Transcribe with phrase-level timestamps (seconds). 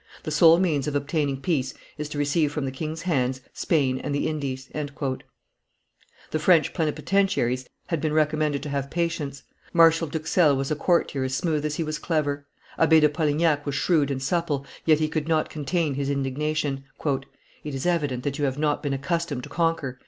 [0.23, 4.15] The sole means of obtaining peace is to receive from the king's hands Spain and
[4.15, 9.43] the Indies." The French plenipotentiaries had been recommended to have patience.
[9.73, 12.47] Marshal d'Huxelles was a courtier as smooth as he was clever;
[12.79, 16.83] Abbe de Polignac was shrewd and supple, yet he could not contain his indignation.
[17.63, 19.99] "It is evident that you have not been accustomed to conquer!"